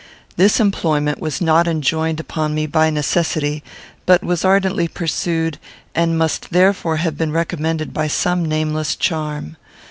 [0.35, 3.63] This employment was not enjoined upon me by necessity,
[4.07, 5.59] but was ardently pursued,
[5.93, 9.57] and must therefore have been recommended by some nameless charm.